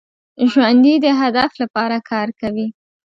[0.51, 2.67] ژوندي د هدف لپاره کار کوي